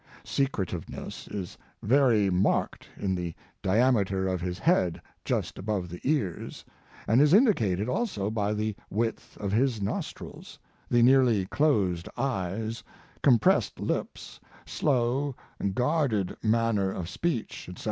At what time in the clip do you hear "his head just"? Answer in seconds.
4.41-5.59